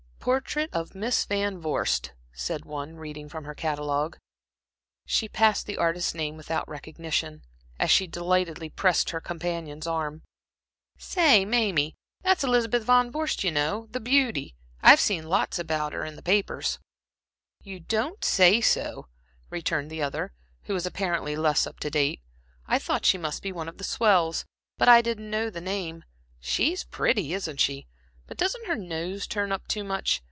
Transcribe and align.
"Portrait 0.23 0.69
of 0.71 0.93
Miss 0.93 1.25
Van 1.25 1.59
Vorst," 1.59 2.11
said 2.31 2.63
one, 2.63 2.97
reading 2.97 3.27
from 3.27 3.45
her 3.45 3.55
catalogue, 3.55 4.11
"by." 4.11 4.19
She 5.07 5.27
passed 5.27 5.65
the 5.65 5.79
artist's 5.79 6.13
name 6.13 6.37
without 6.37 6.69
recognition, 6.69 7.41
as 7.79 7.89
she 7.89 8.05
delightedly 8.05 8.69
pressed 8.69 9.09
her 9.09 9.19
companion's 9.19 9.87
arm. 9.87 10.21
"Say, 10.95 11.43
Mamie, 11.43 11.95
that's 12.21 12.43
Elizabeth 12.43 12.83
Van 12.83 13.09
Vorst, 13.11 13.43
you 13.43 13.49
know, 13.49 13.87
the 13.89 13.99
beauty. 13.99 14.53
I've 14.83 14.99
seen 15.01 15.27
lots 15.27 15.57
about 15.57 15.91
her 15.93 16.05
in 16.05 16.17
the 16.17 16.21
papers." 16.21 16.77
"You 17.63 17.79
don't 17.79 18.23
say 18.23 18.61
so?" 18.61 19.07
returned 19.49 19.89
the 19.89 20.03
other, 20.03 20.33
who 20.65 20.75
was 20.75 20.85
apparently 20.85 21.35
less 21.35 21.65
up 21.65 21.79
to 21.79 21.89
date. 21.89 22.21
"I 22.67 22.77
thought 22.77 23.07
she 23.07 23.17
must 23.17 23.41
be 23.41 23.51
one 23.51 23.67
of 23.67 23.79
the 23.79 23.83
swells, 23.83 24.45
but 24.77 24.87
I 24.87 25.01
didn't 25.01 25.31
know 25.31 25.49
the 25.49 25.61
name. 25.61 26.03
She's 26.39 26.83
pretty 26.83 27.33
isn't 27.33 27.59
she? 27.59 27.87
but 28.27 28.37
doesn't 28.37 28.65
her 28.65 28.77
nose 28.77 29.27
turn 29.27 29.51
up 29.51 29.67
too 29.67 29.83
much? 29.83 30.19